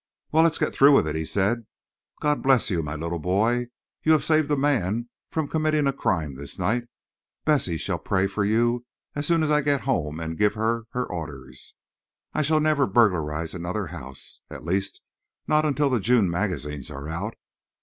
[0.31, 1.67] "Well, let's get through with it," he said.
[2.21, 3.67] "God bless you, my little boy!
[4.01, 6.85] you have saved a man from committing a crime this night.
[7.45, 8.83] Bessie shall pray for you
[9.13, 11.75] as soon as I get home and give her her orders.
[12.33, 15.01] I shall never burglarize another house—at least
[15.45, 17.35] not until the June magazines are out.